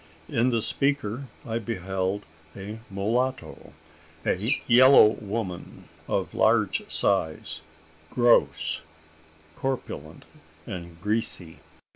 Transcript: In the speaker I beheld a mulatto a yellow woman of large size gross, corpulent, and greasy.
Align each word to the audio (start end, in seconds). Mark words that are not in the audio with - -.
In 0.27 0.49
the 0.49 0.63
speaker 0.63 1.27
I 1.45 1.59
beheld 1.59 2.23
a 2.55 2.79
mulatto 2.89 3.73
a 4.25 4.35
yellow 4.65 5.05
woman 5.09 5.89
of 6.07 6.33
large 6.33 6.89
size 6.91 7.61
gross, 8.09 8.81
corpulent, 9.55 10.25
and 10.65 10.99
greasy. 11.03 11.59